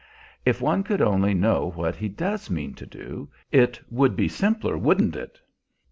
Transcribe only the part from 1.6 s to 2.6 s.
what he does